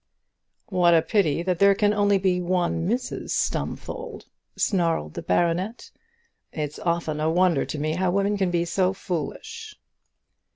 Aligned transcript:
"What 0.69 0.95
a 0.95 1.03
pity 1.03 1.43
that 1.43 1.59
there 1.59 1.75
can 1.75 1.91
be 1.91 1.95
only 1.95 2.41
one 2.41 2.89
Mrs 2.89 3.29
Stumfold," 3.29 4.25
snarled 4.55 5.13
the 5.13 5.21
baronet; 5.21 5.91
"it's 6.51 6.79
often 6.79 7.19
a 7.19 7.29
wonder 7.29 7.65
to 7.65 7.77
me 7.77 7.93
how 7.93 8.09
women 8.09 8.35
can 8.35 8.49
be 8.49 8.65
so 8.65 8.93
foolish." 8.93 9.75